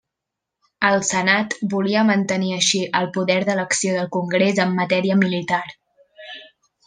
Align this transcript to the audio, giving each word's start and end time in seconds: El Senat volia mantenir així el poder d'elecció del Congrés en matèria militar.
El 0.87 1.03
Senat 1.09 1.51
volia 1.73 2.05
mantenir 2.07 2.49
així 2.55 2.81
el 3.01 3.09
poder 3.19 3.37
d'elecció 3.49 3.93
del 3.99 4.09
Congrés 4.17 4.63
en 4.65 4.75
matèria 4.81 5.19
militar. 5.25 5.63